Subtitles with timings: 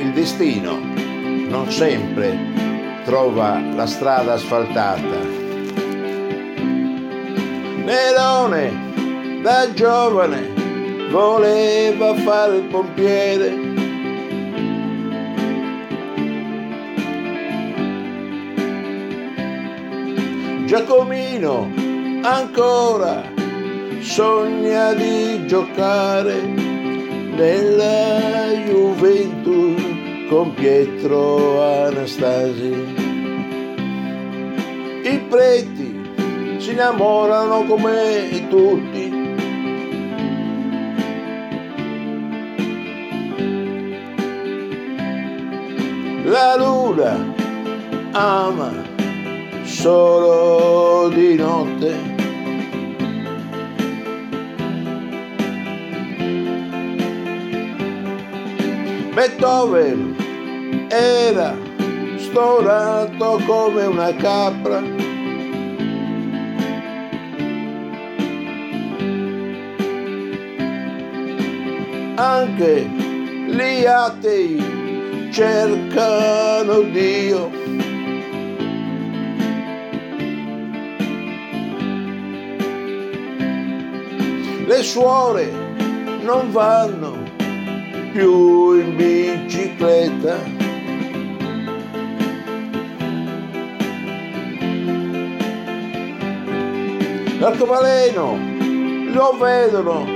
[0.00, 0.78] Il destino
[1.48, 2.38] non sempre
[3.04, 5.42] trova la strada asfaltata.
[7.84, 10.52] Nerone da giovane
[11.10, 13.72] voleva fare il pompiere.
[20.64, 21.70] Giacomino
[22.22, 23.33] ancora
[24.04, 29.82] sogna di giocare nella Juventus
[30.28, 32.84] con Pietro Anastasi.
[35.04, 36.02] I preti
[36.58, 39.22] si innamorano come tutti.
[46.24, 47.32] La luna
[48.12, 48.70] ama
[49.62, 52.23] solo di notte.
[59.14, 60.16] Beethoven
[60.90, 61.54] era
[62.16, 64.82] stonato come una capra.
[72.16, 72.90] Anche
[73.46, 77.50] gli atei cercano Dio.
[84.66, 85.52] Le suore
[86.24, 87.24] non vanno
[88.14, 90.38] più in bicicletta.
[97.40, 98.38] L'arcobaleno
[99.12, 100.06] lo vedono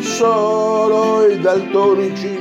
[0.00, 2.38] solo i daltonici.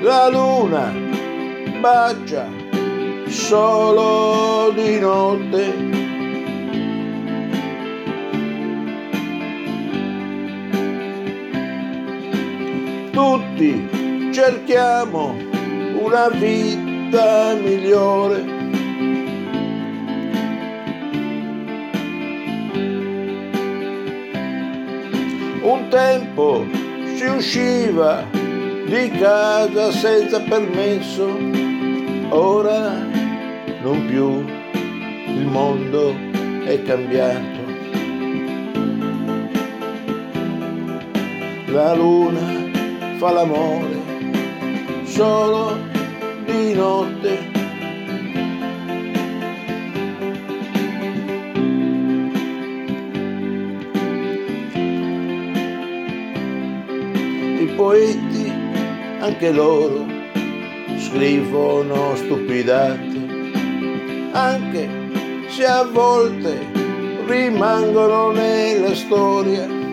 [0.00, 0.92] La luna
[1.80, 2.48] bacia
[3.28, 5.95] solo di notte.
[13.16, 15.34] Tutti cerchiamo
[16.02, 18.44] una vita migliore.
[25.62, 26.66] Un tempo
[27.14, 28.22] si usciva
[28.86, 31.26] di casa senza permesso,
[32.28, 32.92] ora
[33.80, 34.44] non più,
[35.26, 36.14] il mondo
[36.66, 37.64] è cambiato.
[41.68, 42.65] La luna
[43.16, 43.96] fa l'amore
[45.04, 45.78] solo
[46.44, 47.54] di notte.
[57.58, 58.52] I poeti,
[59.20, 60.04] anche loro,
[60.98, 63.24] scrivono stupidate,
[64.32, 64.88] anche
[65.48, 66.58] se a volte
[67.26, 69.85] rimangono nella storia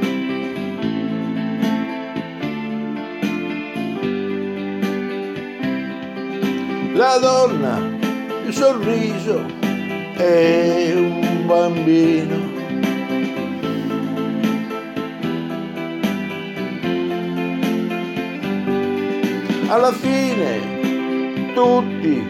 [6.93, 7.79] la donna,
[8.45, 9.43] il sorriso
[10.15, 12.51] è un bambino.
[19.69, 22.27] Alla fine tutti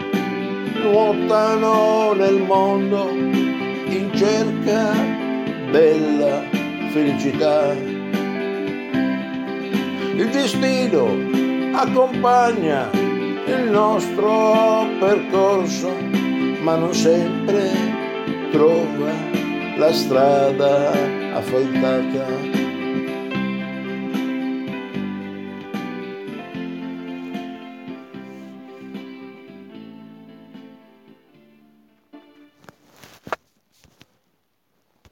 [0.82, 4.94] nuotano nel mondo in cerca
[5.72, 6.42] della
[6.92, 7.74] felicità.
[10.16, 11.10] Il destino
[11.74, 13.03] accompagna
[13.46, 15.90] il nostro percorso,
[16.62, 17.72] ma non sempre
[18.52, 19.12] trova
[19.78, 20.92] la strada
[21.34, 22.63] asfaltata.